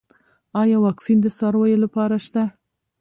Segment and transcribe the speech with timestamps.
[0.61, 2.43] آیا واکسین د څارویو لپاره شته؟